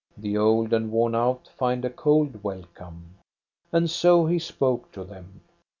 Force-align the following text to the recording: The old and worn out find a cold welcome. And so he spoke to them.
The 0.17 0.35
old 0.35 0.73
and 0.73 0.89
worn 0.91 1.13
out 1.13 1.47
find 1.49 1.85
a 1.85 1.89
cold 1.91 2.43
welcome. 2.43 3.17
And 3.71 3.87
so 3.87 4.25
he 4.25 4.39
spoke 4.39 4.91
to 4.93 5.03
them. 5.03 5.41